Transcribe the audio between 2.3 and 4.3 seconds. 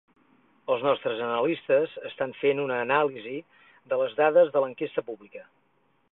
fent una anàlisi de les